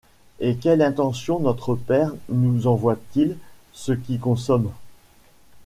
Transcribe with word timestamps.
En 0.41 0.55
quelle 0.59 0.81
intention 0.81 1.37
notre 1.39 1.75
père 1.75 2.11
nous 2.27 2.65
envoye-t-il 2.65 3.37
ce 3.71 3.91
qui 3.91 4.17
consomme? 4.17 4.71